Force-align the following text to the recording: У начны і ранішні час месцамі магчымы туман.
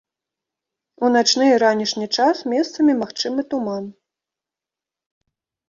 У 1.05 1.11
начны 1.15 1.45
і 1.49 1.59
ранішні 1.65 2.07
час 2.17 2.41
месцамі 2.55 2.97
магчымы 3.03 3.41
туман. 3.55 3.89